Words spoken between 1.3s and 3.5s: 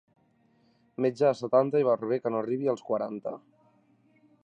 setanta i barber que no arribi als quaranta.